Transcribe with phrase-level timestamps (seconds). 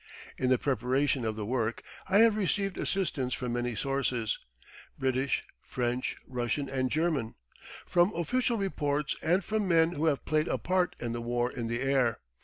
[0.35, 4.39] In the preparation of the work I have received assistance from many sources
[4.97, 7.35] British, French, Russian and German
[7.85, 11.67] from official reports and from men who have played a part in the War in
[11.67, 12.17] the Air.